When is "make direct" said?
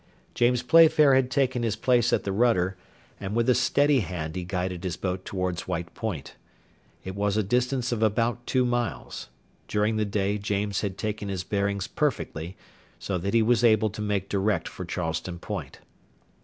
14.01-14.67